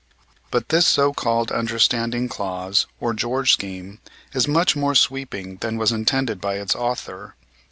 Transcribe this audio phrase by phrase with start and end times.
[0.49, 3.99] But this so called "understanding clause," or George scheme,
[4.33, 7.35] is much more sweeping than was intended by its author.